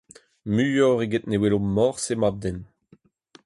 Muioc’h 0.53 1.03
eget 1.05 1.25
ne 1.27 1.37
welo 1.41 1.59
morse 1.75 2.13
mab-den. 2.19 2.59